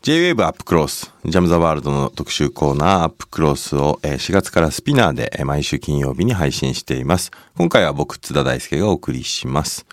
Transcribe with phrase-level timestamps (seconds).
[0.00, 7.30] J-Wave アップクロス、ジャムザワールドの特集コーナーアップクロスを4月からスピナーで毎週金曜日に配信しています。
[7.58, 9.84] 今回は僕、津田大輔がお送りします。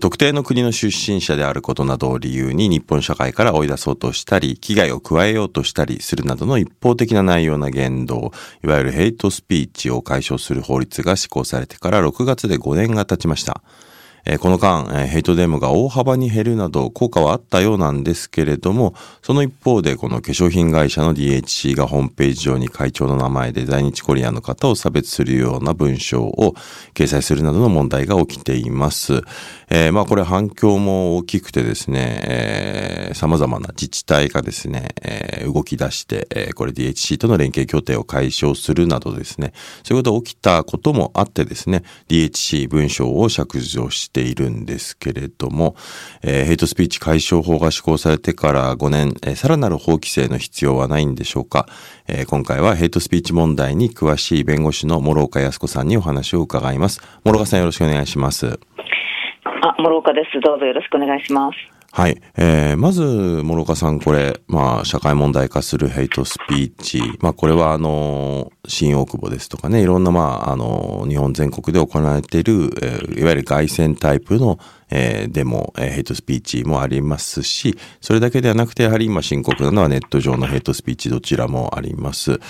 [0.00, 8.32] 特定の国の出身者であることなどを理由に日本社会から追い出そうとしたり、危害を加えようとしたりするなどの一方的な内容な言動、
[8.64, 13.62] いわゆるヘイトスピーチを解消する法律が施行されてから6月で5年が経ちました。
[14.28, 18.92] えこの間、えヘイトデモが大幅に減るなど効果はあったようなんですけれども、
[19.22, 26.56] その一方でこの化粧品会社の DHC がホームページ上に会長の名前で在日コリアンの方を差別するような文章を
[26.92, 29.22] 掲載するなどの問題が起きています。
[29.68, 39.52] えーまあこれ反響も大きくてですね、えー様々な自治体がですね、えー動き出して、えーこれ DHC との連携協定を解消するなどですね、
[39.84, 45.76] そういうことが起きたこともあってですね、DHC 文章を削除しているんですけれども、
[46.22, 51.66] えーヘイトスピーチ解消法が施行されてから5年、えーさらなる法規制の必要はないんでしょうか、
[52.06, 57.00] えー今回はヘイトスピーチ問題に詳しい弁護士の諸岡康子さんにお話を伺います。
[57.24, 58.58] 諸岡さんよろしくお願いします。
[59.62, 60.40] あ、諸岡です。
[60.40, 61.56] どうぞよろしくお願いします。
[61.92, 62.20] はい。
[62.36, 63.02] えー、まず、
[63.42, 67.00] 諸岡さん、これ、まあ、社会問題化するヘイトスピーチ。
[67.20, 74.58] まあ、これは、あの、新大久保ですとかね、いろんな、まあ、あの、日本全国で行われている、えーいわゆる外線タイプの、
[74.90, 82.40] えーデモ、えーヘイトスピーチもありますし、それだけではなくて、やはり今深刻なのはネット上のヘイトスピーチどちらもあります。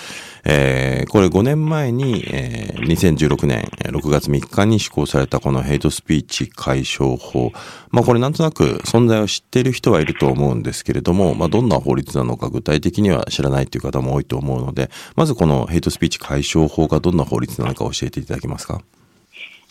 [0.44, 7.52] えーこれ5年前に、えー2016年6月3日に施行されたこのヘイトスピーチ解消法。
[7.90, 18.82] まあこれなんとなく存在を知っている人はいると思うんですけれども、まあどんな法律なのか具体的には知らないという方も多いと思うので、まずこのヘイトスピーチ解消法がどんな法律なのか教えていただけますか？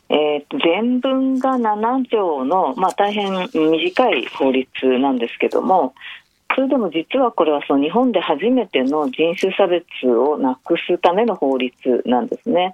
[0.10, 5.94] えーと全文が7条の、まあ、大変短い法律なんですけども、
[6.56, 11.74] それでも実はこれはその日本で初めての人種差別をなくすための法律
[12.06, 12.74] なんですね。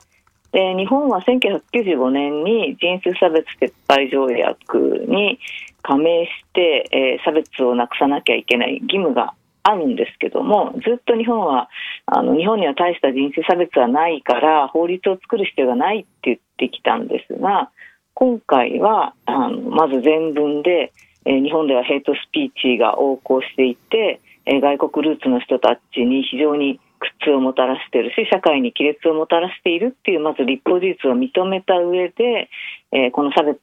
[0.52, 5.40] で日本は1995年に人種差別撤廃条約に
[5.82, 9.34] 加盟して、えー差別をなくさなきゃいけない義務が
[9.64, 11.70] あるんですけどもずっと日本は
[12.06, 17.70] あの日本には大した人種差別はないから法律を作る必要がないって言ってきたんですが
[18.14, 20.94] 今回はあのまず全文で、
[21.26, 32.50] えー日本ではヘイトスピーチが横行していて、えー外国ルーツの人たちに非常に苦痛をもたらしているし社会に亀裂をもたらしているっていうまず立法事実を認めた上で、
[32.92, 33.60] えーこの差別っ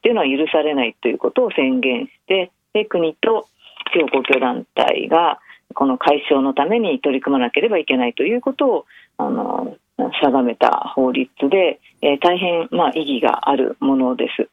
[0.00, 3.46] ていうのは許されないということを宣言してで国と
[3.92, 5.38] 地方公共団体が
[5.74, 8.86] この解消のために取り組まなければいけないということを
[9.18, 9.76] あの
[10.22, 14.48] 定めた法律で、えー大変、まあ、意義があるものです。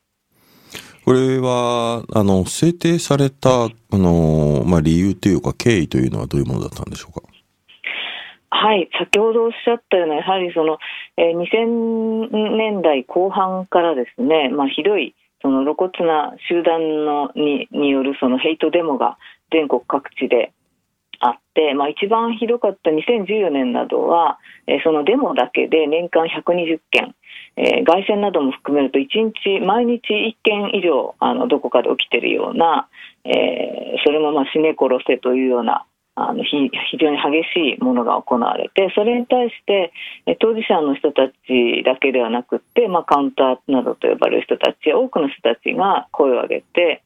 [1.06, 7.22] これは、あの、制定された、あの、まあ理由というか経緯というのはどういうものだったんでしょうか？
[8.50, 10.80] はい、先ほどおっしゃったような、やはりその、
[11.16, 19.18] えー2000年代後半からですね、まあ、ひどいその露骨な集団のにによるそのヘイトデモが
[19.52, 20.52] 全国各地で
[21.20, 27.16] あって、まあ、一番ひどかった2014年などは、えーそのデモだけで年間120件、
[27.56, 32.88] えー外線なども含めると1日毎日1件以上あのどこかで起きているような、
[33.26, 35.86] えーそれもまあ死ね殺せというような
[36.20, 36.50] あのひ
[36.90, 39.94] 非常に激しいものが行われてそれに対して
[40.26, 47.04] え当事者の人たちだけではなくって、まあ、カウンターなどと呼ばれる人たち多くの人たちが声を上げて、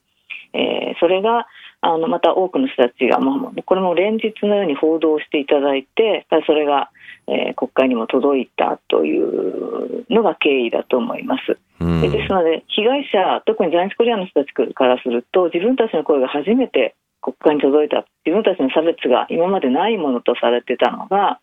[0.53, 1.47] えーそれが
[1.83, 6.89] あのまた多くの人たちが、まあ、これも連日のように報道していただいてそれが、
[7.27, 11.57] えー国会にも届いたというのが経緯だと思います。
[11.81, 21.39] うんでですので被害者特に在日コリアンの人たちからすると自分たちの声が初めて国会に届いた自分たちの差別が今までないものとされてたのが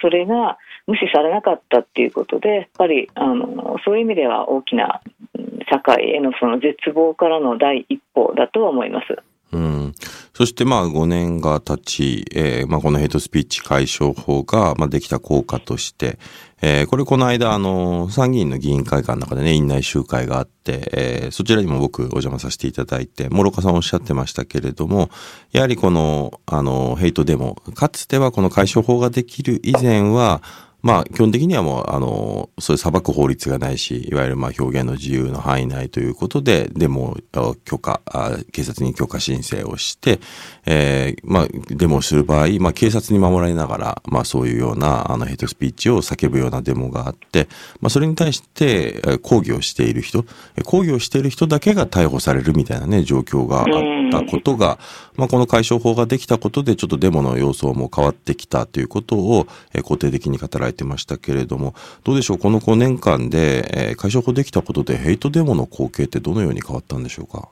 [0.00, 5.00] それが無視されなかったっていうことでやっぱりあのそういう意味では大きな
[5.70, 9.16] 社会へのその絶望からの第一歩だとは思います。
[9.52, 9.94] うん。
[10.34, 16.18] そしてまあ5年が経ち、えーまあこのヘイトスピーチ解消法がまあできた効果として、
[16.62, 25.10] えーこれこの間あの参議院の議員会館の中でね、院内集会があって、えーそちらにも僕お邪魔させていただいて、諸岡さんおっしゃってましたけれども、
[25.52, 30.42] やはりこのあのヘイトデモ、かつてはこの解消法ができる以前は、
[30.82, 38.00] まあ、基本的にはもう、あの、そういう裁く法律がないし、いわゆるまあ表現の自由の範囲内ということで、デモを許可、
[38.50, 40.18] 警察に許可申請をして、
[40.66, 47.48] えー、まあ、デモをする場合、まあ、警察に守られながら、まあ、そういうような、あの、ヘイトスピーチを叫ぶようなデモがあって、
[47.80, 50.24] まあ、それに対して、抗議をしている人、
[50.64, 53.66] 抗議をしている人だけが逮捕されるみたいなね、状況があっ
[54.10, 54.80] たことが、
[55.14, 61.74] まあ、この解消法ができたことで、ちょっとデモの様相も変わってきたということを、えー、肯定的に語られてましたけれども、
[62.04, 67.48] どうでしょう、この5年間で、えー、解消法できたことで、ヘイトデモの光景ってどのように変わったんでしょうか？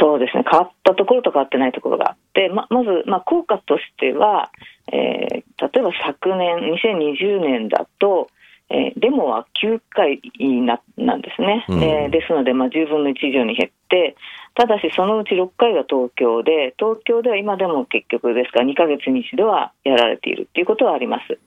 [0.00, 4.50] そうですね変わったところと変わってないところがあって、ままず、まあ、効果としては、
[4.92, 8.28] えー、例えば昨年、2020年だと、
[8.70, 10.20] えー、デモは9回
[10.62, 14.16] ななんですね、うん、えー、ですので、まあ、10分の1以上に減って、
[14.54, 21.38] ただしそのうち6回が東京で、東京では今でも結局ですから2か月に一度はやられているということはあります。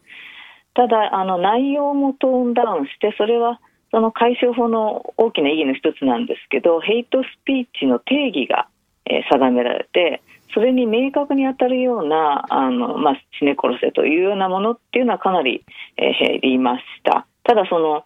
[0.77, 3.59] ただ、あの内容もトーンダウンして、それは
[3.89, 8.68] その解消法の大きな意義の一つなんですけど、ヘイトスピーチの定義が、
[9.09, 10.21] え、定められて、
[10.53, 15.65] それに明確に当たるような、あのまあ、死ね殺せというようなものっていうのはかなり、
[15.97, 17.25] えー、減りました。
[17.44, 18.03] ただその、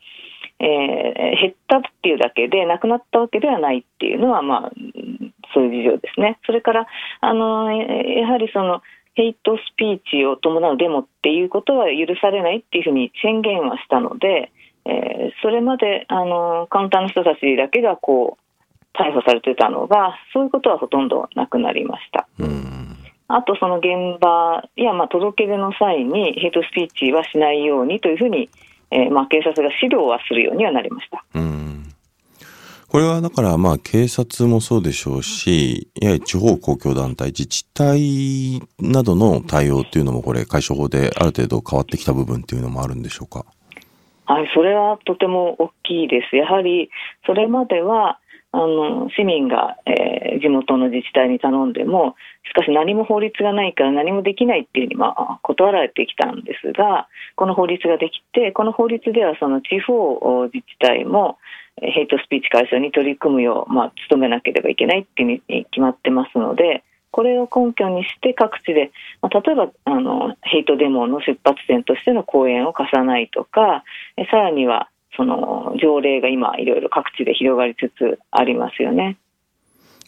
[0.59, 4.71] えー、減ったっていうだけで、なくなったわけではないっていうのは、まあ、
[5.53, 6.39] そういう事情ですね。
[6.45, 6.87] それから、
[7.19, 8.81] あのやはりその、
[9.13, 14.51] ヘイトスピーチを伴うデモっていうことは許されないっていうふうに宣言はしたので、
[14.85, 22.27] えー、それまであのカウンターの人たちだけがこう逮捕されてたのがそういうことはほとんどなくなりました。
[23.27, 28.49] あとその現場やまあ届け出の際にヘイトスピーチはしないようにというふうに、
[28.91, 31.23] えー、まあ警察が指導はするようにはなりました。
[32.91, 43.45] これはだからまあ警察もそうでしょうし、やはり地方公共団体、自治体などの対応っていうのもこれ解消法である程度変わってきた部分っていうのもあるんでしょうか？
[44.25, 46.35] はい、それはとても大きいです。
[46.35, 46.89] やはり
[47.25, 48.19] それまでは
[48.53, 52.15] あの市民が、えー、地元の自治体に頼んでも、
[52.49, 61.37] しかし何も法律がないから何もできないっていうふうに、まあ、断られてきたんですが、この法律ができて、この法律ではその地方自治体も
[61.77, 73.83] ヘイトスピーチ解消に取り組むよう、まあ、努めなければいけないっていうふうに決まってますので、これを根拠にして各地で、まあ、例えばあのヘイトデモの出発点としての講演を貸さないとか、
[74.17, 79.17] えさらにはその条例が今いろいろ各地で広がりつつありますよね。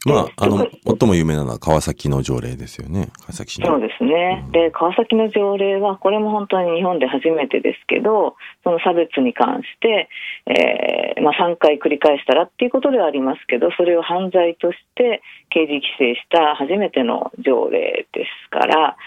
[0.06, 3.10] まあ、あの、最も有名なのは川崎の条例ですよね。
[3.22, 8.36] 川崎市そうですね、うん、で、川崎の条例は、これも本当に日本で初めてですけど、
[8.66, 10.10] その差別に関して、
[10.48, 18.98] えー、まあ3回繰り返したらっていうことではありますけど、それを犯罪として刑事規制した初めての条例ですから、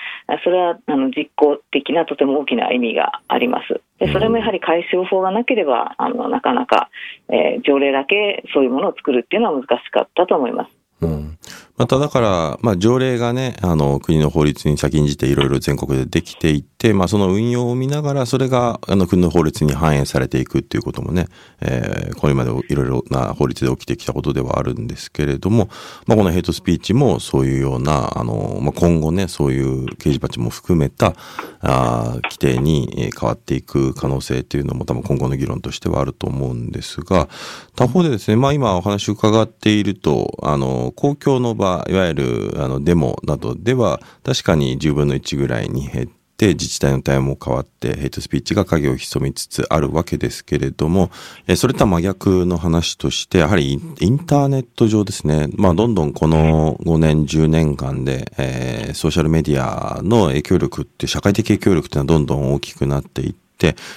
[0.44, 3.82] それはあの実効的なとても大きな意味があります。
[3.98, 6.90] でそれもやはり解消法がなければ、あのなかなか、
[7.28, 10.70] えー、条例だけそういうものを作るっていうのは難しかったと思います。
[11.02, 11.35] うん
[11.76, 21.26] まただから、まあ、条例がね、あの、国の法律に先んじていろいろ全国でできていって、まあ、その運用を見ながら、それが、あの、国の法律に反映されていくっていうこともね、
[21.60, 25.68] えー、これまでいろいろな法律で起きてきたことではあるんですけれども、
[26.06, 31.14] まあ、このヘイトスピーチもそういうような、あの、まあ、今後ね、そういう刑事罰も含めた、
[31.60, 37.28] あ規定に変わっていく可能性っていうのも多分今後の議論としてはあると思うんですが、
[37.74, 51.10] 他方でですね、まあ、今お話伺っていると、あの、公共の場、いわゆるあのデモなどでは確かに10分の1ぐらいに減って自治体の対応も変わってヘイトスピーチが影を潜みつつあるわけですけれども、
[51.56, 63.45] それとは真逆の話としてやはりインターネット上ですね、まあ、どんどんこの5年10年間で、えー、ソーシャルメディアの影響力って社会的影響力っていうのはどんどん大きくなっていって、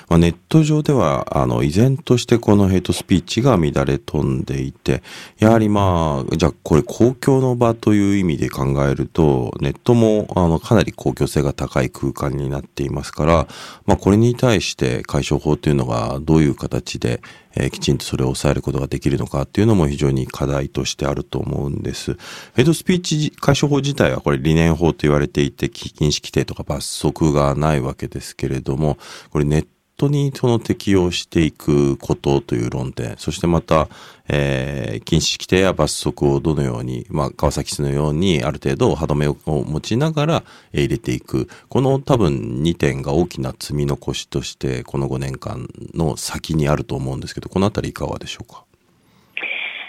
[0.08, 5.04] まあ、ネット上では、あの、依然としてこのヘイトスピーチが乱れ飛んでいて、
[5.38, 13.48] やはりまあ、じゃあこれ公共の場という意味で考えると、ネットも、あの、かなり公共性が高い空間になっていますから、
[13.86, 17.22] まあ、これに対して解消法というのがどういう形で、
[17.56, 22.18] えー、きちんとそれを抑えることができるのかっていうのも非常に課題としてあると思うんです。
[22.56, 28.98] ヘイドスピーチ解消法自体はこれ理念法と言われていて、禁止規定とか罰則がないわけですけれども、
[29.32, 29.68] これネット
[30.00, 33.88] 当にその適用していくことという論点、そしてまた、
[34.30, 41.48] えー、禁止規定や罰則をどのように、まあ、川崎市のようにある程度歯止めを持ちながら入れていく。
[41.68, 48.64] この多分2点が大きな積み残しとして、この5年間の先にあると思うんですけど、このあたりいかがでしょうか？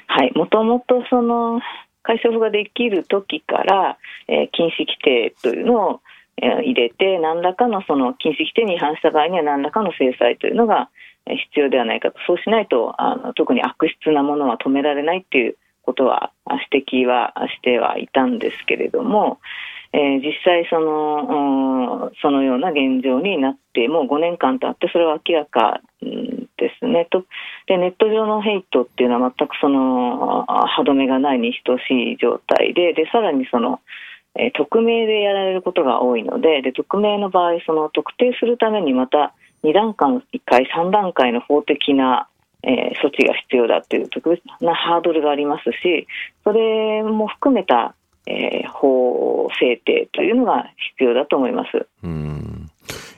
[0.09, 1.61] はい、もともとその、
[2.03, 6.01] 解消法ができる時から、えー、禁止規定というのを
[6.41, 10.89] 入れて、何らかのその禁止規定に違反した場合には何らかの制裁というのが
[11.27, 16.33] 必要ではないかと、そうしないとあの特に悪質なものは止められないっていうことは
[16.73, 19.39] 指摘はしてはいたんですけれども、
[19.93, 25.81] えー、実際その、そのような現状になってもう5年間経ってそれは明らか
[26.57, 27.09] ですね。
[27.11, 27.25] と
[27.67, 33.81] でネット上のヘイトっていうのは全くその歯止めがないに等しい状態ででさらにその、
[34.37, 39.35] え、匿名でやられることが多いのでで匿名の場合その特定するためにまた
[39.65, 40.09] 2段階、
[40.65, 42.29] 3段階の法的な
[42.63, 46.07] えー、措置が必要だという特別なハードルがありますし、
[46.45, 47.95] それも含めた、
[48.27, 50.65] えー、法制定というのが
[50.99, 51.87] 必要だと思います。
[52.03, 52.60] うん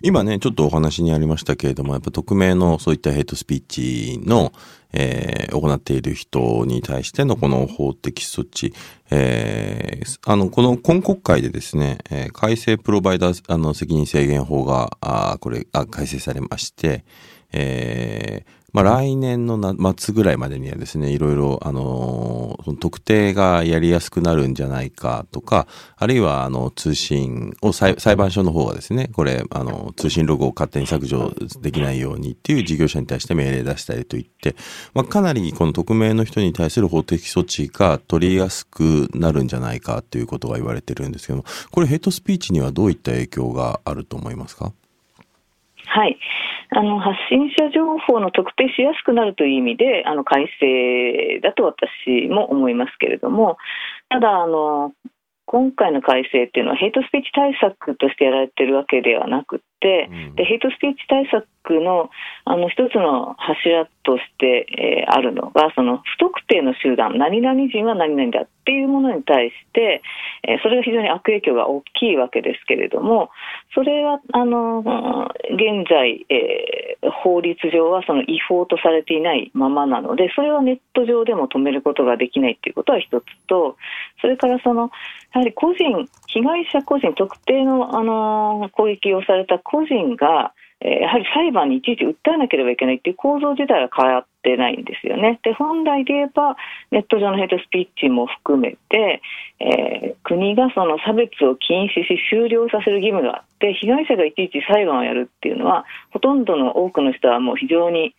[0.03, 4.53] 今ね、ちょっとお話にありましたけれども、やっぱ匿名のそういったヘイトスピーチの、
[4.93, 8.75] えー、行っている人に対してのこの法的措置、
[9.11, 17.05] えー、あの、この今国会でですね、えー、改正プロバイダーあの責任制限法が、あこれあ、改正されまして、
[17.53, 19.59] えー、まあ、来年の
[19.97, 34.57] 末ぐらいまでにはですね、いろいろ、あのその特定がやりやすくなるんじゃないかとか、あるいは、あの、通信を裁判所の方がですね、これ、あの、通信ロゴを勝手に削除できないようにっていう事業者に対して命令出したりといって、
[34.95, 44.73] まあ、かなりこの匿名の人に対する法的措置が取りやすくなるんじゃないかということが言われてるんですけども、これヘイトスピーチにはどういった影響があると思いますか？
[45.87, 46.17] はい。
[46.75, 53.59] あの発信者情報の特定しやすくなるという意味であの改正だと私も思いますけれども
[54.09, 54.93] ただあの
[55.45, 60.09] 今回の改正っていうのはヘイトスピーチ対策としてやられてるわけではなくて、で
[60.45, 61.45] ヘイトスピーチ対策
[61.81, 62.11] の
[62.45, 64.67] あの一つの柱として、
[65.07, 70.03] えー、あるのがその不特定の集団何々人は何々だっていうものに対して、
[70.43, 73.31] えー、それが非常に悪影響が大きいわけですけれども
[73.75, 74.81] それはあの
[75.51, 83.77] 現在、えー、法律上はその違法とされていないままなのでそれはネット上でも止めることができないということは一つと
[84.21, 84.91] それからその
[85.35, 90.53] やはり個人被害者個人特定のあの攻撃をされた個人が
[90.85, 95.39] やはり裁判にいちいち訴えなければいけないっていう構造自体は変わってないんですよね。
[95.45, 96.57] で本来で言えば
[96.91, 99.23] ネット上のヘイトスピーチも含めて、
[99.61, 108.15] えー、国がその差別を禁止し終了させる義務があって被害者がいちいち裁判をやるっていうのはほとんどの多くの人はもう非常に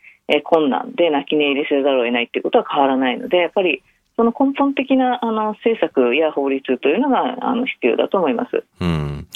[0.45, 3.83] 困難で泣き寝入りせざるを得ないっていうことは変わらないのでやっぱり
[4.15, 8.63] その根本的なあの政策や法律というのがあの必要だと思います。
[8.79, 9.27] うん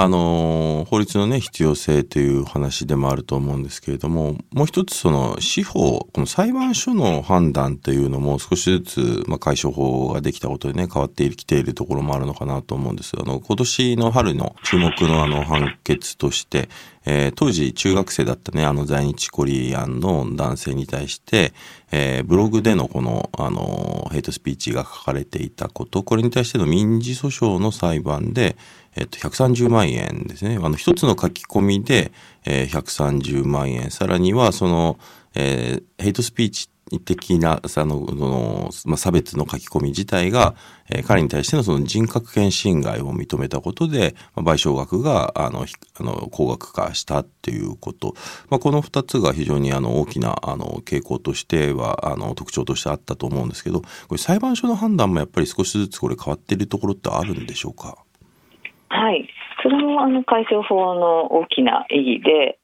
[0.00, 13.16] あの、法律のね、必要性という話でもあると思うんですけれども、もう一つその司法、この裁判所の判断というのも少しずつ、まあ、解消法ができたことでね、変わってきているところもあるのかなと思うんです。
[13.20, 16.68] あの、今年の春の注目のあの判決として、
[17.04, 21.52] えー、当時中学生だったね、あの在日コリアンの男性に対して、
[21.90, 28.56] えー、ブログでのこの、あの、ヘイトスピーチが書かれていたこと、これに対しての民事訴訟の裁判で、
[28.96, 30.58] えっと、130万円ですね。
[30.60, 32.12] あの、一つの書き込みで、
[32.44, 33.90] えー、130万円。
[33.90, 34.98] さらには、その、
[35.34, 36.68] えー、ヘイトスピーチ
[37.04, 40.54] 的な、その、のまあ、差別の書き込み自体が、
[40.88, 45.66] えー、彼に対してのその人格権侵害を認めたことで、まあ、賠償額が、あの、
[46.00, 48.14] あの高額化したっていうこと。
[48.48, 57.98] まあ、この二つが非常にあの大きなあの傾向としては、あの特徴としてあったと思うんですけど、これ裁判所の判断もやっぱり少しずつこれ変わっているところってあるんでしょうか？
[58.88, 59.28] はい。
[59.62, 62.58] それもあの解消法の大きな意義で、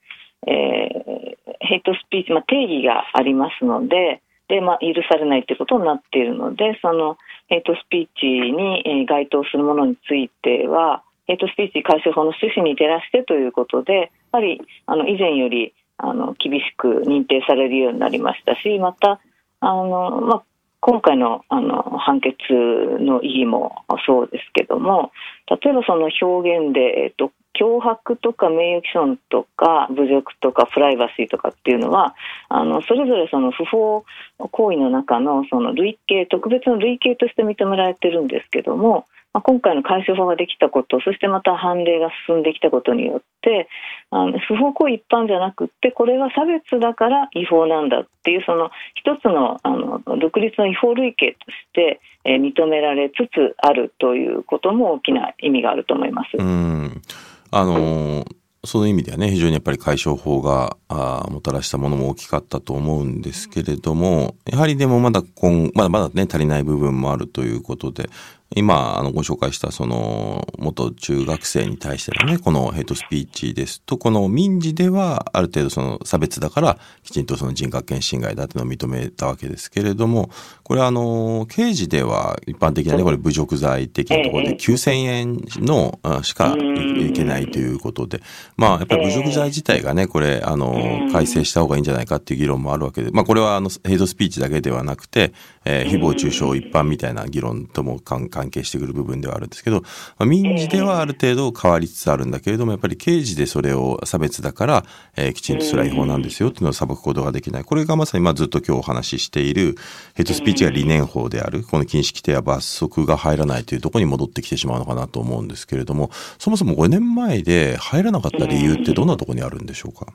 [0.47, 7.16] えー、ヘイトスピーチ、まあ、定義がありますので、で、まあ、許されないということになっているので、その
[7.49, 19.21] ヘイトスピーチに該当するものについては、ヘイトスピーチ解消法の趣旨に照らしてということで、やっぱりあの以前よりあの厳しく認定されるようになりましたし、また、
[19.61, 20.43] あのまあ、
[20.86, 25.12] 今回のあの判決の意義もそうですけども、
[25.48, 32.14] 例えばその表現で、えっと、脅迫とか名誉毀損とか侮辱とかプライバシーとかっていうのは
[32.50, 34.04] あのそれぞれその不法
[34.36, 43.68] 行為の中のその類型特別の類型として認められてるんですけどもまあ、今回の解消法ができたことそしてまた判例が進んできたことによって
[44.10, 56.28] あの不法行為一般じゃなくってこれは差別だから違法なんだっていうその一つのあの独立の違法類型として、えー、認められつつあるということも大きな意味があると思います。
[56.38, 57.02] うん
[57.50, 68.08] あのーその意味ではね、非常にやっぱり解消法があもたらしたものも大きかったと思うんですけれども、やはりでもまだ今、まだまだね、足りない部分もあるということで、
[68.56, 80.30] 今、あの、ご紹介した、その、元中学生に対してのね、このヘイトスピーチですと、この民事では、ある程度その差別だから、きちんとその人格権侵害だっていうのを認めたわけですけれども、
[80.62, 88.23] これあの、刑事では一般的なね、これ侮辱罪的なところで9000円のしかいけないということで、
[88.56, 95.32] まあ、やっぱり侮辱罪自体がね、これ、あの、改正した方がいいんじゃないかっていう議論もあるわけで、まあ、これはあの、ヘイトスピーチだけではなくて、
[95.64, 104.84] えー、誹謗中傷一般みたいな議論とも関係してくる部分ではあるんですけど、まあ、民事ではある程度変わりつつあるんだけれども、やっぱり刑事でそれを差別だから、
[105.16, 107.64] えー、きちんとそれは違法なんですよっていうのを裁くことができない。
[107.64, 109.76] これがまさにまあずっと今日お話ししている、
[110.14, 120.12] ヘイトスピーチが理念法である、この禁止規定や罰則が入らないというところに戻ってきてしまうのかなと思うんですけれども、そもそも5年前で入らなかった理由ってどんなところにあるんでしょうか？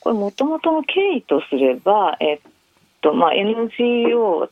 [0.00, 2.40] これもともとの経緯とすれば、えっ
[3.02, 4.48] とまあ、NGO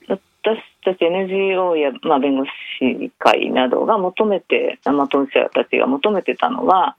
[0.89, 2.45] 私たち NGO や、まあ、弁護
[2.81, 6.97] 士会などが求めて、まあ、当事者たちが求めてたのは、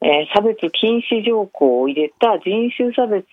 [0.00, 3.24] えー、差別禁止条項を入れた人種差別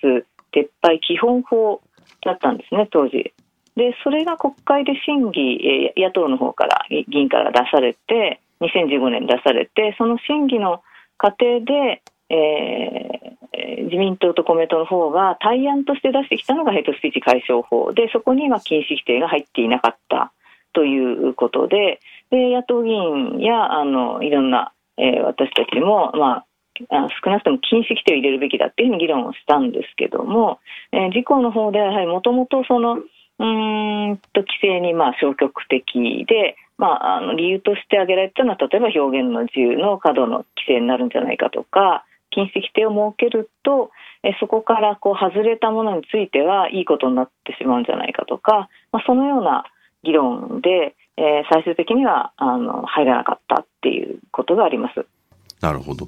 [0.52, 1.82] 撤廃基本法
[2.26, 3.34] だったんですね、当時。
[3.76, 10.82] で、それが国会で審議、えー、野党の方から、議員から出されて、2015年出されて、その審議の
[11.18, 20.32] 過程で、えー、自民党と公明党の方が対案として出してきたのがヘイトスピーチ解消法でそこには禁止規定が入っていなかった
[20.74, 26.46] ということでで野党議員やあのいろんな、えー、私たちも、ま
[26.90, 30.60] あ、少なくとも禁止規定を入れるべきだっていうふうに議論をしたんですけども、
[30.92, 32.98] えー、自公の方ではやはりもともとその
[33.40, 43.92] うんと規制にまあ消極的で、まあ、あの理由として挙げられたのは例えば表現の自由の過度の規制になるんじゃないかとか禁止規定を設けると
[44.40, 49.64] そこからこう外れたものについてはいいことになってしまうんじゃないかとか、まあ、そのような
[50.04, 55.06] 議論で、えー、最終的にはあの入らなかったっていうことがあります。
[55.62, 56.08] なるほど。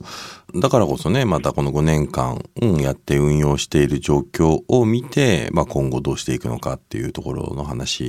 [0.56, 8.04] だからこそね、またこの5年間、うん、やって運用している状況を見て、まあ今後どうしていくのかっていうところの話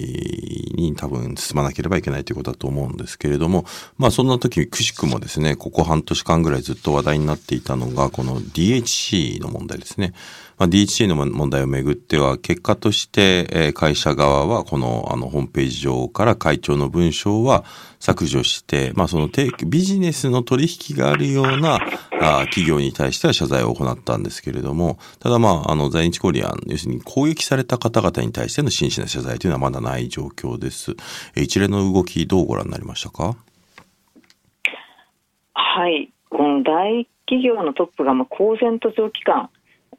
[0.77, 3.65] に多分進まなければいけないということだと思うんですけれども、
[3.99, 10.15] まあそんな時、くしくもですね、ここ半年間ぐらいずっと話題になっていたのが、この DHC の問題ですね。
[10.63, 17.65] まあ、DHC の問題をめぐっては、結果として、えー、会社側は、この、あの、ホームページ上から会長の文章は
[17.99, 19.29] 削除して、まあ、その、
[19.67, 21.81] ビジネスの取引があるような、
[22.21, 30.95] あ企業に対しては謝罪を行ったんですけれども、ただまあ、あの、在日コリアン、要するに攻撃された方々に対しての真摯な謝罪というのはまだない状況です。
[31.35, 33.35] 一連の動き、どうご覧になりましたか？
[35.55, 36.13] はい。
[36.31, 39.51] この大企業のトップが、まあ、公然と長期間、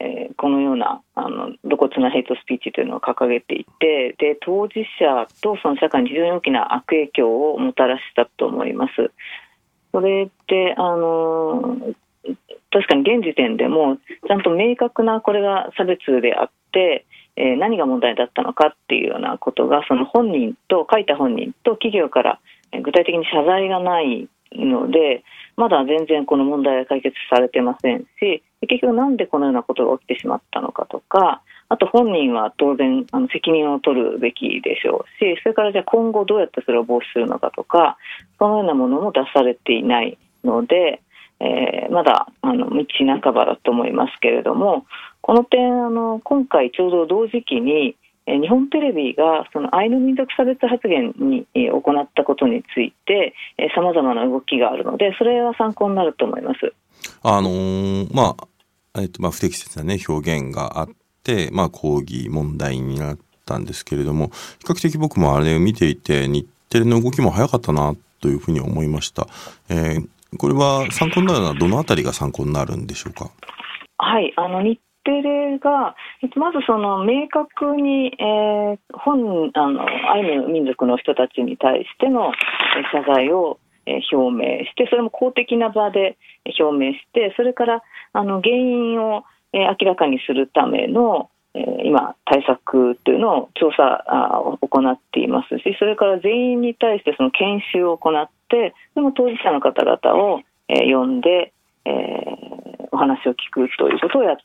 [0.03, 9.11] えー、このようなあの露骨なヘイトスピーチというのを掲げていてで当事者とその社会に非常に大きな悪影響をもたらしたと思います。
[9.93, 11.77] それってあの
[12.71, 17.05] 確かに現時点でもちゃんと明確なこれが差別であって、
[17.37, 22.39] えー、何が問題だったのかっていうようなことがその本人と書いた本人と企業から
[22.83, 25.23] 具体的に謝罪がないので
[25.55, 37.97] まだ全然この問題は解決されてませんし結局なんでこのようなことが起きてしまったのかとかあと本人は当然あの責任を取るべきでしょうしそれからじゃあ今後どうやってそれを防止するのかとか
[38.37, 41.01] そのようなものも出されていないので、
[41.39, 42.85] えー、まだあの道
[43.21, 44.85] 半ばだと思いますけれども
[45.21, 47.95] この点あの今回ちょうど同時期に
[48.25, 53.33] 日本テレビがそのアイヌ民族差別発言に行ったことについて
[53.75, 56.73] さまざまな動きがあるのでそれは参考になると思います。
[57.21, 58.52] あのー、まあ
[58.97, 60.89] えっとまあ、不適切な、ね、表現があっ
[61.23, 64.33] て、まあ、抗議問題になったんですけれども比
[64.65, 69.27] 較的僕もあれを見ていて日テレの動きも早かったなというふうに思いました。
[69.69, 73.29] えー、これは参考になるのはどのあたりが参考になるんでしょうか？
[73.97, 75.97] はいあの日テレが、
[76.37, 82.31] まずその明確に、えー、本あのアイヌ民族の人たちに対しての
[82.93, 86.17] 謝罪を表明して、それも公的な場で
[86.59, 101.53] 表明して、それからあの原因を明らかにするための今、対策というのを調査を行っていますし、それから全員に対してその研修を行って、でも当事者の方々を呼んで、
[101.85, 101.91] え、
[102.91, 104.37] お話を聞くということをやっ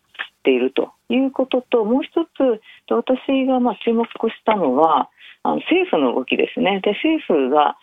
[0.42, 4.10] ているということと、もう一つ、私がまあ注目し
[4.44, 5.08] たのは、
[5.48, 6.80] あの政府の動きですね。
[6.84, 7.76] で政府が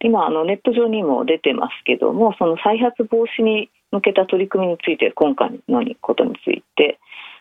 [0.00, 6.98] 今あのネット上にも出てますけどもその再発防止に向けた取り組みについて今回のことについて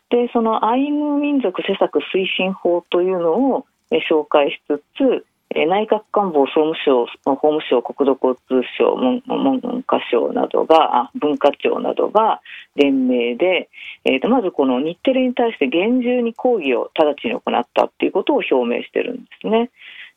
[0.10, 12.42] でそのアイヌ民族施策推進法というのを紹介しつつ内閣官房総務省、法務省、国土交通省、文文科省などが、あ文化庁などが
[12.76, 13.70] 連名で、
[14.06, 19.72] えーと、まずこの日テレに対して厳重に抗議を直ちに行ったということを表明してるんですね。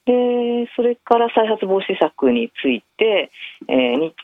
[0.04, 3.30] でそれから再発防止策について、
[3.68, 4.14] えー、日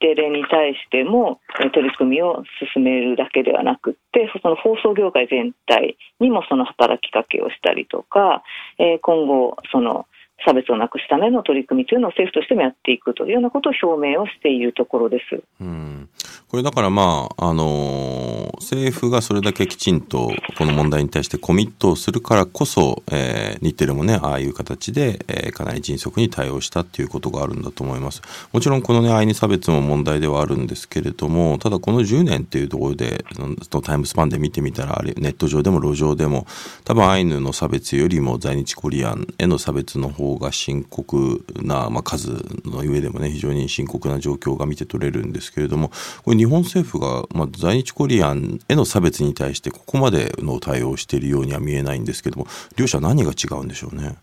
[0.00, 1.40] テレに対しても
[1.72, 8.42] 取り組みを進めるだけではなくてその放送業界全体にもその働きかけをしたりとか、
[8.78, 10.06] えー、今後その
[10.44, 15.42] 差別をなくすための取り組みというのを政府としてもやっていくというようなことを表明をしているところです。
[15.60, 16.08] うん
[16.48, 28.22] これだからまあ、あのー、政府がそれだけきちんとこの問題に対してコミットをするからこそ、えー、日テレもね、ああいう形で、えー、かなり迅速に対応したっていうことがあるんだと思います。
[28.52, 36.46] もちろんこのね、アイヌ差別も問題ではあるんですけれども、ただこの10年っていうところで、そのタイムスパンで見てみたら、ネット上でも路上でも、
[36.84, 42.30] 多分アイヌの差別よりも在日コリアンへの差別の方が深刻な、まあ、数
[42.64, 45.90] の上でもね、非常に深刻な状況が見て取れるんですけれども、
[46.24, 54.16] これ日本政府が、まあ、在日コリアンへの差別に対してここまでの対応をしているようには見えないんですけども両者何が違うんでしょうね？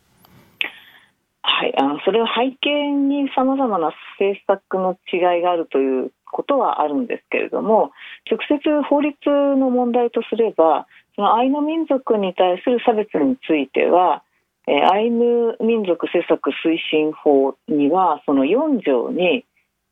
[1.43, 7.91] はい、あのそれは背景にさまざまな政策の違いがあるということはあるんですけれども
[8.29, 14.23] 直接法律の問題とすればそのアイヌ民族に対する差別については、
[14.65, 19.45] えアイヌ民族施策推進法にはその4条に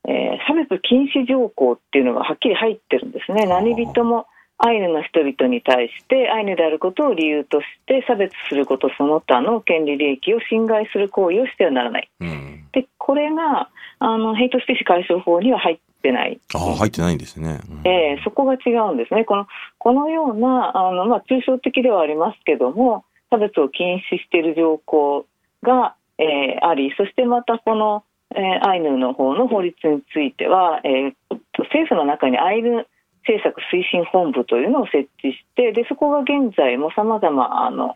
[0.08, 3.46] えー、差別禁止条項っていうのがはっきり入ってるんですね。
[3.46, 4.28] 何人も
[4.62, 12.10] アイヌの人々に対してアイヌであることを理由として差別することその他の権利利益を侵害する行為をしてはならない。
[12.20, 16.40] うん、でこれがあのヘイトスピーチ解消法には入ってない。
[16.54, 17.62] あ入ってないんですね。
[17.70, 19.24] うん、えー、そこが違うんですね。
[19.24, 25.26] このこのようなあの、まあ、抽象的ではありますけども差別を禁止している条項
[25.64, 28.04] が、えー、ありそしてまたこの
[28.36, 31.14] えー、アイヌの方の法律については、えー、
[31.58, 32.86] 政府の中にアイヌ
[33.28, 37.96] 政策推進本部というのを設置してでそこが現在もさまざまあの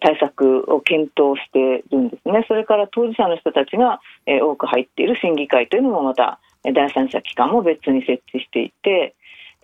[0.00, 2.44] 対策を検討しているんですね。
[2.48, 9.14] それから当事者の人たちが多く入っている審議会というのもまた第三者機関も別に設置していて、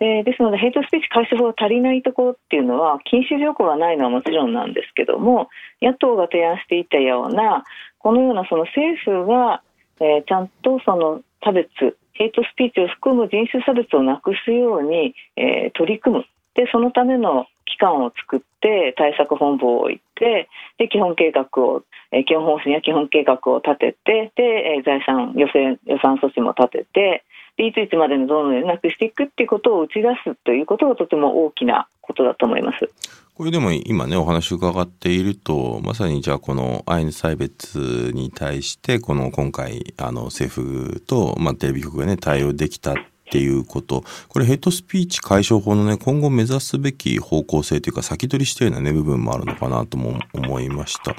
[0.01, 7.63] でですのでヘイトスピーチ解消法が足りないところっていうのは禁止条項がないのはもちろんなんですけども野党が提案していたような
[7.99, 9.61] このようなその政府が
[10.01, 11.69] えー、ちゃんとその差別
[12.13, 16.25] ヘイトスピーチを含む人種差別をなくすように、えー、取り組む。
[16.55, 27.23] でそのための機関を作って対策本部を置いてで基本計画を、えー、基本方針や基本計画を立ててで、えー、財産予算予算措置も立てて
[27.57, 32.89] でいついつまでにどのようになくしていくっていうことを打ち出すということがとても大きなことだと思います。
[33.33, 42.95] これでも今ねお話伺っているとまさにじゃあこのアイヌ差別に対してこの今回あの政府と、まあ、テレビ局がね対応できたっ
[43.31, 51.15] ていうことこれヘイトスピーチ解消法のね今後目指すべき方向性というか先取りしたようなね部分もあるのかなとも思いました。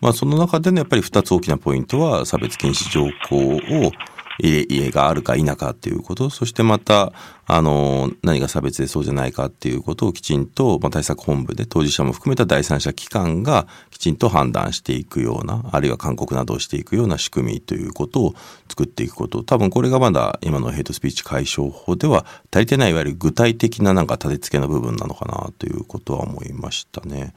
[0.00, 3.90] まあその中でのやっぱり2つ大きなポイントは差別禁止条項を
[4.38, 7.12] 家があるか否かっていうこと、そしてまた、
[7.48, 18.34] あの、何が差別でそうじゃないかっていうことをきちんと、まあ、対策本部で当事者も含めた第三者機関がきちんと判断していくような、あるいは勧告などをしていくような仕組みということを
[18.68, 19.42] 作っていくこと。
[19.42, 27.34] 多分これがまだ今のヘイトスピーチ解消法では足りてないいわゆる具体的ななんか立て付けの部分なのかなということは思いましたね。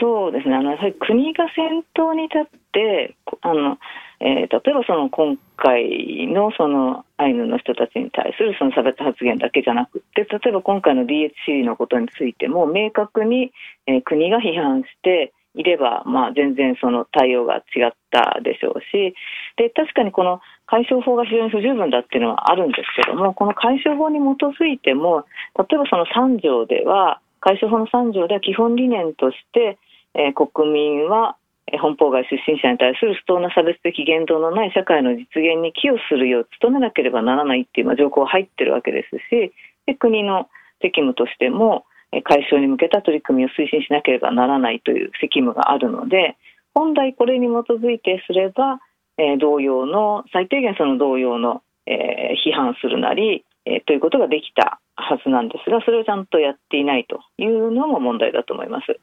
[0.00, 0.54] そうですね。
[0.54, 3.78] あの、国が先頭に立って、あの、
[4.20, 13.52] えー、例えばその今回のそのアイヌの人たちに対するその差別発言だけじゃなくて例えば今回の DHC のことについても明確に、
[13.86, 19.14] えー、国が批判していれば、まあ、全然その対応が違ったでしょうし
[19.56, 25.24] で確かにこの解消法が非常に不十分だっていうのはあるんですけどもこの解消法に基づいても
[25.58, 29.78] 例えばその3条では解消法の3条では基本理念として、
[30.14, 31.36] えー、国民は
[31.80, 39.52] 本邦外出身者に対する不当な差別的言動のない社会の実現に寄与するよう努めなければならないっていう条項が入ってるわけですし
[39.86, 40.48] で国の
[40.80, 41.84] 責務としても
[42.22, 46.36] 解消に向けた取り組みを推進しなければならないという責務があるので
[46.76, 48.80] 本来これに基づいてすれば、
[49.16, 59.00] え、同様の最低限その同様の、え、批判するなり、え、ということができたはずなんですがそれをちゃんとやっていないというのも問題だと思います。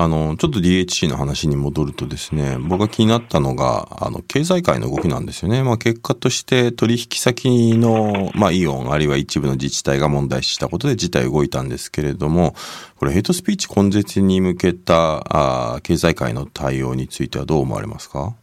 [0.00, 5.64] あの、ちょっと DHC の話に戻るとですね、僕が気になったのが、あの、経済界の動きなんですよね。
[5.64, 12.54] まあ、結果として取引先の、まあ、イオン、あるいは一部の自治体が問題視したことで事態動いたんですけれども、
[12.94, 18.36] これヘイトスピーチ根絶に向けた、あ経済界の対応についてはどう思われますか？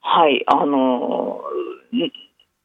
[0.00, 1.40] はい、あの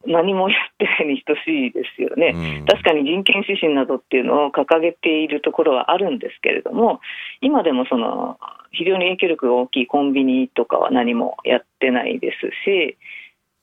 [0.05, 6.99] 何もやってないに等しいですよね、うん、確かに人権指針などっていうのを掲げているところはあるんですけれども、
[7.41, 8.37] 今でもその
[8.71, 12.97] 非常に影響力が大きいコンビニとかは何もやってないですし、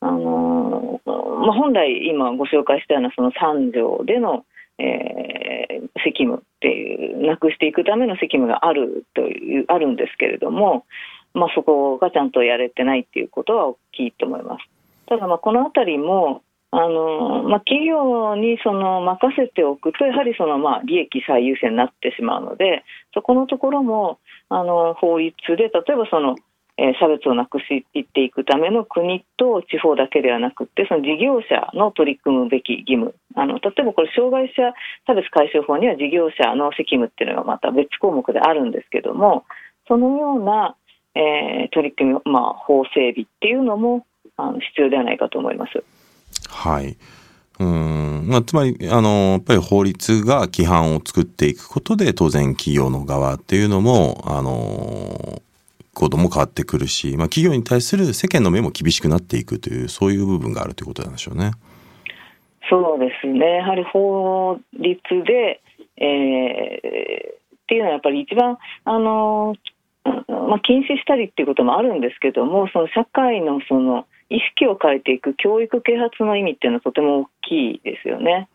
[0.01, 4.45] あのまあ、本来、今ご紹介したようなその3条での、
[4.77, 10.85] えー、責務っていう、なくしていくための責務があるというあるんですけれども、
[11.33, 14.78] まあ、そこがちゃんとやれてないっていうことは大きいと思います。
[15.09, 22.83] ただまあ、このあたりも、あのまあ、企業にその任せておくと、やはりそのまあ利益最優先になってしまうので、
[23.15, 24.19] そこのところも
[24.49, 26.35] あの法律で、例えばその、
[26.77, 27.65] えー、差別をなくし
[28.13, 34.71] ていくための国と地方だけではなくて、その事業者の取り組むべき義務、あの例えばこれ、障害者
[35.07, 39.43] 差別解消法には事業者の責務っていうのがまた別項目であるんですけども、
[39.87, 40.75] そのような、
[41.15, 44.05] えー、取り組み、まあ、法整備っていうのも
[44.41, 45.83] あの必要ではないかと思います。
[46.49, 46.97] はい。
[47.59, 55.41] うんまあ、つまり、あの、やっぱり法律が規範を作っていくことで、当然企業の側っていうのも、あの、
[55.93, 61.51] 行動も変わってくるし、まあ、企業に対する世間の目も厳しくなっていくという、そういう部分があるということなんでしょうね。
[62.69, 63.57] そうですね。
[63.57, 65.61] やはり法律で、
[65.97, 69.55] えー、っていうのはやっぱり一番、あの、
[70.27, 78.47] まあ、禁止したりっていうこともあるんですけども、その社会のその、意識を変えていく教育啓発の意味っていうのはとても大きいですよね。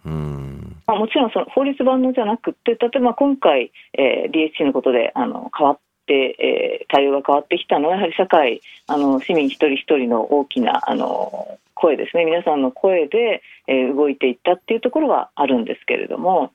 [0.87, 16.53] まあ、もちろんその法律万能じゃなくて例えば今回、えー、DHC のことであの変わって、えー、対応が変わってきたのはやはり社会あの市民一人一人の大きなあの声ですね皆さんの声で、えー、動いていったっていうところはあるんですけれども。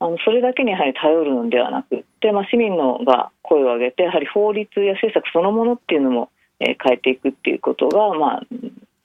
[0.00, 6.30] あのそれだけにやはり頼るのではなくて、まあ、市民のが声を上げてやはり法律や政策そのものっていうのも
[6.60, 8.42] え変えていくっていうことが、まあ、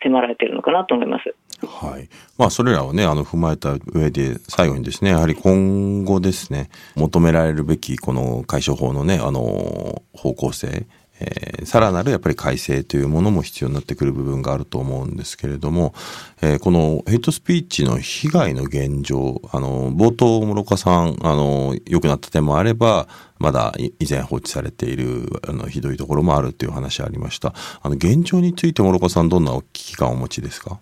[0.04, 1.36] 迫られているのかなと思います。
[1.66, 2.08] はい。
[2.38, 10.86] まあ、それらをね、あの、踏まえた上で、最後にですね、やはり今後ですね、求められるべき、この解消法のね、あの、方向性、
[11.22, 15.94] えー、さらなるやっぱり改正というものも必要になってくる部分があると思うんですけれども、
[16.42, 27.54] えー、このヘイトスピーチの被害の現状、あの、冒頭、諸岡さん、あの、良くなった点もあれば、まだ以前放置されている、あの、ひどいところもあるという話ありました。
[27.82, 30.80] あの、現状について諸岡さん、どんな危機感をお持ちですか？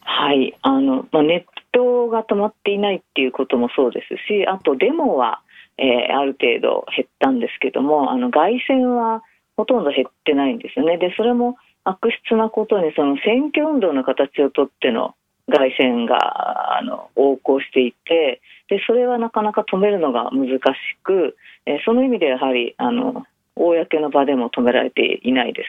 [0.00, 5.40] はい、あの、まあ、ネットが止まっていないっていうこともそうですし、あとデモは、
[5.78, 9.22] えー、ある程度減ったんですけどもあの外線は
[9.56, 15.14] ほとんど減ってないんですよねでそれも悪質なことにその選挙運動の形をとっての
[15.48, 20.60] 外線があの横行していてでそれはなかなか止めるのが難し
[21.02, 23.24] く、えー、その意味でやはりあの
[23.56, 25.68] 公の場でも止められていないです。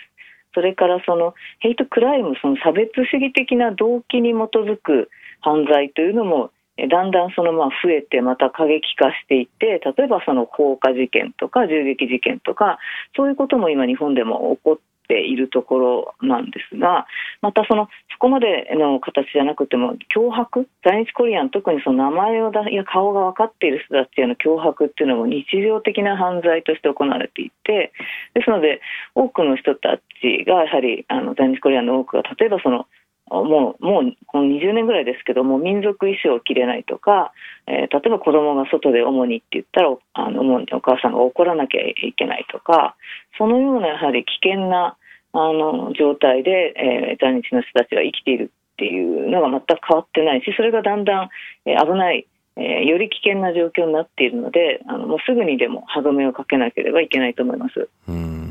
[0.54, 5.10] それからそのヘイトクライム、その差別主義的な動機に基づく
[5.42, 12.80] 犯罪というのもだんだんそのまあ増えてまた過激化していって例えばその放火事件とか銃撃事件とか
[13.16, 17.06] そういうことも今日本でも起こっているところなんですが
[17.42, 20.68] またそのそこまでの形じゃなくても脅迫？
[20.84, 27.94] 在日コリアン特にその名前をだや顔が分かっている人たちへの脅迫っていうのも日常的な犯罪として行われていて
[28.34, 28.82] ですので
[29.14, 32.88] 多くの人たちがやはりあの在日コリアンの多くが例えばその
[33.30, 37.34] もうもうこの20年ぐらいですけども民族衣装を着れないとか、
[37.66, 42.96] えー、例えば子供が外で主にって言ったらあの主にお母さんが怒らなきゃいけないとか
[43.38, 44.96] そのようなやはり危険な
[45.34, 51.30] あの状態で、えー、在日の人たちが生きているっていうのが全く変わってないしそれがだんだん、
[51.66, 57.90] えー、危ない、えー、より危険な状況になっているのであのもうすぐにでも歯止めをかけなければいけないと思います。
[58.08, 58.45] うん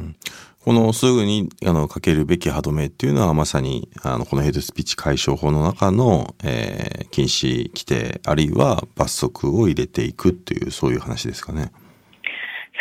[0.64, 11.70] このすぐにあのかけるべき歯止めっていうのはまさにあのこのヘイトスピーチ解消法の中の、えー、禁止規定あるいは罰則を入れていくっていうそういう話ですかね。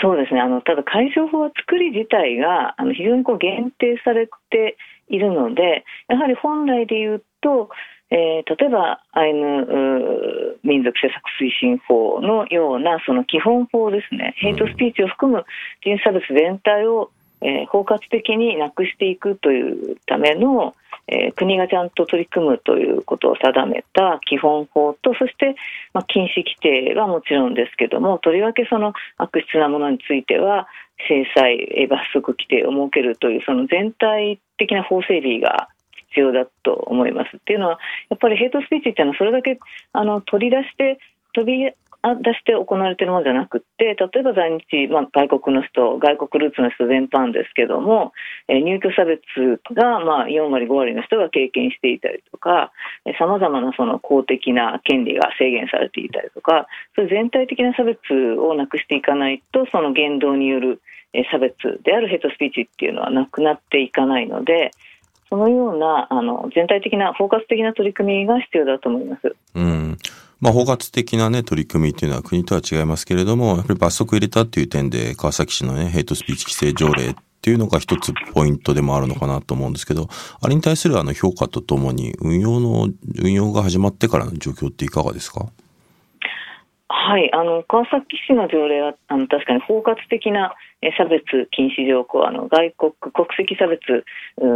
[0.01, 4.77] そうですねあのただ解消法は作り自体があの非常にこう限定されて
[5.09, 7.69] いるのでやはり本来で言うと、
[8.09, 15.43] えー、例えばアイヌ民族施策推進法のようなその基本法ですね、ヘイトスピーチを含む
[15.83, 17.11] 人種差別全体を
[17.43, 20.75] えー、包括的になくしていくというための、
[21.07, 25.55] えー、国がちゃんと取り組むということを定めた基本法とそして、
[25.93, 30.67] まあ、禁止規定はもちろんですけどもとりわけその悪質なものについては
[31.07, 35.67] 制裁罰則規定を設けるというその全体的な法整備が
[36.09, 37.37] 必要だと思います。
[37.37, 37.79] っていうのは
[38.09, 39.59] やっぱりヘイトスピーチっていうのはそれだけ
[39.91, 40.99] あの取り出して
[41.33, 41.67] 飛び
[42.03, 48.11] 出して行われているものじゃなくて、例えば在日、まあ、外国の人、外国ルーツの人全般ですけども、
[48.49, 49.21] え、入居差別
[49.73, 52.73] が、まあ、4割、5割の人が経験していたりとか、
[53.17, 58.01] さまざまなその公的な権利が制限されていたりとか、そういう全体的な差別
[58.37, 60.81] をなくしていかないと、その言動による
[61.31, 64.71] 差別であるヘイトスピーチっていうのはなくなっていかないので、
[65.29, 69.35] そのようなあの全体的な包括的な取り組みが必要だと思います。
[69.55, 69.97] うん
[70.43, 80.09] まあ、包括的なね、取り組みっていうのは国とは違いますけれども、やっぱり罰則入れたっていう点で、川崎市のね、ヘイトスピーチ規制条例っていうのが一つポイントでもあるのかなと思うんですけど、
[80.41, 82.89] あれに対するあの評価とともに、運用の、
[83.21, 85.47] 運用が始まってからの状況っていかがですか？
[86.89, 90.53] はい、あの川崎市の条例はあの確かに包括的な
[90.97, 94.05] 差別禁止条項あの外国国籍差別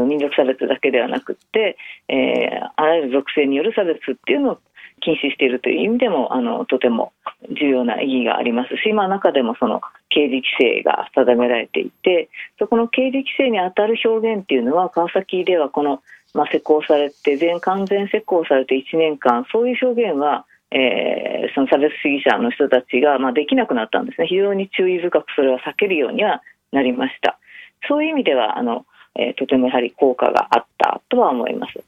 [0.08, 4.60] 民族差別だけではなくて、えー、あらゆる属性による差別っていうのを
[5.02, 7.14] 禁止しているという意味でもあのとても
[7.50, 12.30] 重要な意義がありますし、まあ、中でもその刑事規制が定められていて
[12.60, 16.02] そこの刑事規制に当たる表現っていうのは川崎ではこの、
[16.34, 27.40] まあ、施行されて全完全施行されて1年間そういう表現はえー、その差別主義者の人たちが、まあ、できなくなったんですね、非常に注意深くそれは避けるようにはなりました。
[27.88, 31.80] そういう意味ではあの、えー、とてもやはり効果があったとは思います。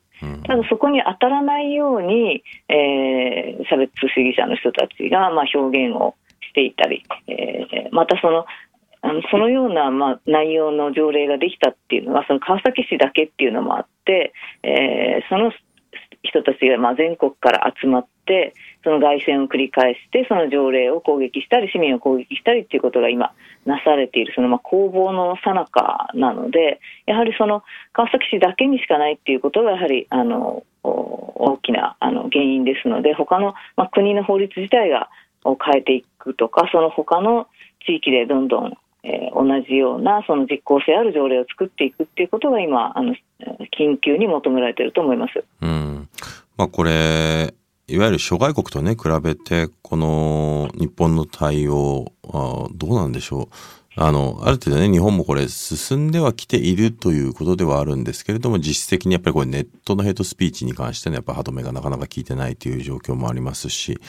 [0.45, 8.45] ただそこに当たらないように、えー、差別主義者の人たちが、まあ、表現をしていたり、えー、またその
[9.01, 15.53] あのそのような、まあ、内容の条例ができたっていうのはその川崎市だけっていうのもあって、えー、その
[16.21, 18.18] 人たちがまあ全国から集まって
[18.83, 23.33] その凱旋を繰り返してその条例を攻撃したり市民を攻撃したりっていうことが今
[23.65, 27.63] なされているそのまあ攻防の最中なのでやはりその
[27.93, 35.09] 川崎市だけにしかないっていうことがやはりあの大きなあの原因ですので他の、まあ、国の法律自体が
[35.45, 37.47] を変えていくとかその他の
[37.85, 43.15] 地域でどんどんえー、同じようなその実効性ある条例を作っていくっていうことが今あの
[43.77, 45.43] 緊急に求められていると思います。
[45.61, 46.09] うん
[46.57, 47.53] まあ、これ
[47.89, 53.55] いわゆる諸外国とね比べてこの日本の対応どうなんでしょう。
[54.01, 63.99] あの、ある程度ね、日本もこれ進んではきているということではあるんですけれども、実質的にやっぱりこれネットのヘイトスピーチに関してのやっぱ歯止めがなかなか効いてないという状況もありますし、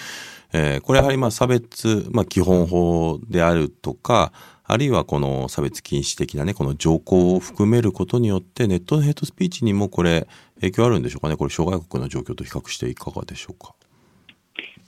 [0.52, 4.32] えー、これやはりまあ差別、まあ基本法であるとか、
[4.72, 10.26] あるいはこの差別禁止的なね、この条項を含めることによって、ネットのヘイトスピーチにもこれ、
[10.60, 13.74] 影響あるんでしょうかね、これ、諸外国の状況と比較していかがでしょうか？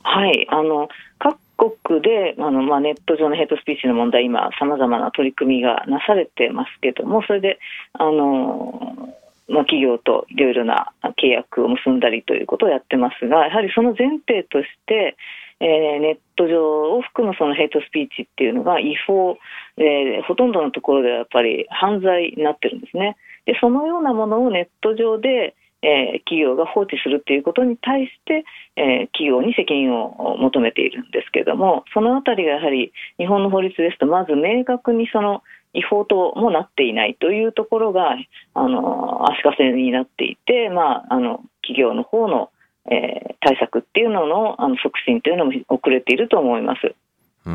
[0.05, 1.39] はいあの各
[1.85, 7.59] 国であの、まあ、ネット上のヘイトスピーチの問題、今、さまざまな取り組みがなされてますけども、それで
[7.93, 9.15] あの、
[9.49, 15.17] まあ、企業といろいろな契約を結んだりということをやってますが、やはりその前提として、
[15.63, 19.39] えー、ネット上を含むそのヘイトスピーチっていうのが違法、
[19.79, 23.17] えー、ほとんどのところではやっぱり犯罪になってるんですね。
[23.47, 28.45] でそのようなものをネット上で、えー、企業が放置するということに対して、
[28.77, 35.43] えー、企業に責任を求めているんですけれども、そのあたりがやはり日本の法律ですと、まず明確にその
[35.75, 38.17] 違法ともなっていないというところが、
[38.55, 42.51] あの足かせになっていて、まあ、あの企業の方の
[42.91, 46.95] えー、対策っていうののあの促進というのも遅れていると思います。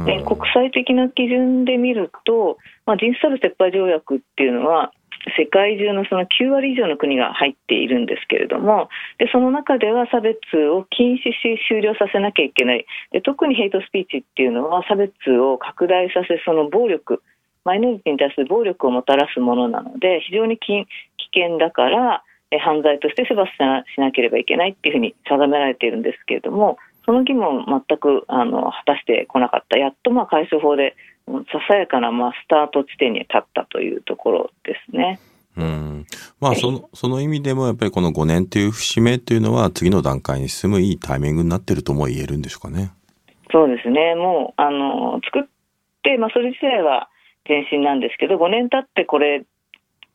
[0.05, 4.91] で国際的な基準で見ると、まあ、人種差別撤廃条約っていうのは
[5.37, 10.37] 世界中のその9割以上の国が入っているんですけれどもでその中では差別
[10.69, 17.23] を禁止し終了させなきゃいけないで特にヘイトスピーチっていうのは差別を拡大させその暴力
[17.63, 20.85] マイノリティに対する暴力をもたらすものなので非常に危
[21.33, 31.33] 険だから犯罪として処罰しなければいけないっていうふうに定められているんですけれども、その義務を全くあの果たしてこなかった、やっとまあ解消法でさ
[31.67, 35.19] さやかなまあスタート地点に立ったというところですね。
[35.57, 36.05] うん
[36.39, 42.91] まあその、その意味でもやっぱりこの5年という節目というのは次の段階に進むいいタイミングになっているとも言えるんでしょうかね。
[43.51, 44.15] そうですね。
[44.15, 45.43] もう、あの、作っ
[46.03, 47.09] て、まあそれ自体は
[47.47, 49.45] 前進なんですけど、5年経ってこれ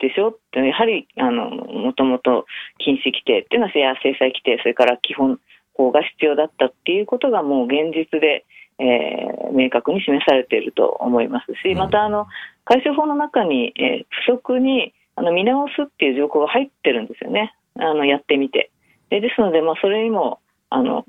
[0.03, 0.31] でしょ？
[0.31, 2.45] ってやはりあのもともと
[2.79, 3.81] 禁止規定っていうのは制
[4.19, 5.38] 裁規定それから基本
[5.75, 8.45] 法が必要だったっていうことがもう現実で、
[8.79, 12.27] えー、明確に示されていると思いますしまたあの
[12.65, 17.55] 解消法の中に、えー、不足にあの見直すっていう条項が入ってるんですよね。
[17.79, 18.71] あのやってみて。
[19.11, 20.41] でですので、まあ、それにも
[20.75, 21.04] あの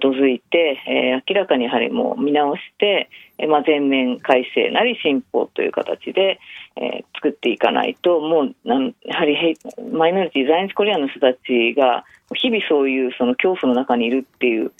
[0.00, 3.08] 基づいて、えー、明らかにやはりもう見直して、
[3.38, 6.38] えー、まあ、全面改正なり新法という形で、
[6.76, 12.04] えー、作っていかないともうなんやはりヘイマイノリティ在日コリアンの人たちが
[12.34, 14.72] 日々そういうその恐怖の中にいるっていう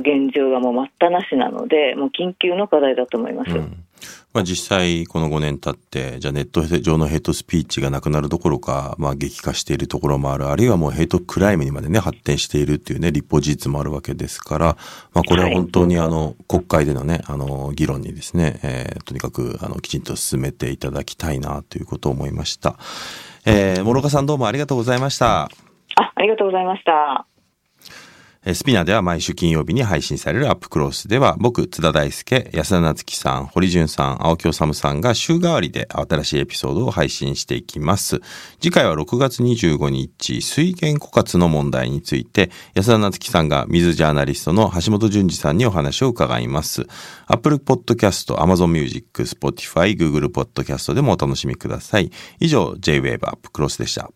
[0.00, 3.50] 現状がもう待ったなしなのでもう緊急の課題だと思います。
[3.52, 3.84] うん
[4.32, 14.76] まあ、実際この5年経ってじゃあネット上のヘイトスピーチがなくなるどころか、まあ、激化しているところもあるあるいはもうヘイトクライムにまでね発展しているっていうね立法事実もあるわけですから、
[15.12, 22.76] まあ、これは本当にあの、国会でのねあの議論にですね、えー、とにかくあのきちんと進めていただきたいなということを思いました。
[23.44, 25.50] えー、諸岡さんどうもありがとうございました。
[25.96, 27.31] あありがとうございました。
[28.44, 38.20] スピナーでは毎週金曜日に配信されるアップクロスでは僕、津田大介、安田夏樹さん、堀潤さん、青木治さんが週替わりで新しいエピソードを配信していきます。
[38.60, 46.84] 次回は6月25日、水源枯渇の問題について、安田夏樹さんが水ジャーナリストの橋本淳二さんにお話を伺います。
[47.28, 52.10] Apple Podcast、Amazon Music、Spotify、Google Podcast でもお楽しみください。
[52.40, 54.10] 以上、J-Wave アップクロスでした。